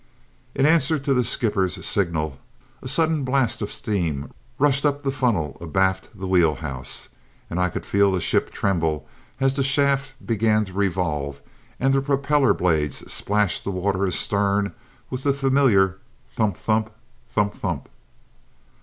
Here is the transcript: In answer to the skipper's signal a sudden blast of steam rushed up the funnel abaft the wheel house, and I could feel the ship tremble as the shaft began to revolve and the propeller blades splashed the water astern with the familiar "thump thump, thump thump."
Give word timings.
In 0.55 0.65
answer 0.65 0.97
to 0.97 1.13
the 1.13 1.23
skipper's 1.23 1.85
signal 1.85 2.39
a 2.81 2.87
sudden 2.87 3.23
blast 3.23 3.61
of 3.61 3.71
steam 3.71 4.31
rushed 4.57 4.83
up 4.83 5.03
the 5.03 5.11
funnel 5.11 5.59
abaft 5.61 6.09
the 6.17 6.25
wheel 6.27 6.55
house, 6.55 7.09
and 7.51 7.59
I 7.59 7.69
could 7.69 7.85
feel 7.85 8.11
the 8.11 8.19
ship 8.19 8.49
tremble 8.49 9.07
as 9.39 9.55
the 9.55 9.61
shaft 9.63 10.15
began 10.25 10.65
to 10.65 10.73
revolve 10.73 11.43
and 11.79 11.93
the 11.93 12.01
propeller 12.01 12.55
blades 12.55 13.13
splashed 13.13 13.63
the 13.63 13.69
water 13.69 14.07
astern 14.07 14.73
with 15.11 15.21
the 15.21 15.33
familiar 15.33 15.99
"thump 16.27 16.57
thump, 16.57 16.89
thump 17.29 17.53
thump." 17.53 17.87